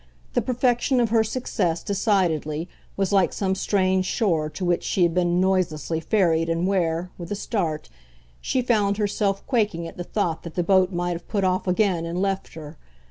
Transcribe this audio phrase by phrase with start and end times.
[0.33, 2.67] The perfection of her success, decidedly,
[2.97, 7.31] was like some strange shore to which she had been noiselessly ferried and where, with
[7.31, 7.87] a start,
[8.41, 12.07] she found herself quaking at the thought that the boat might have put off again
[12.07, 12.77] and left her.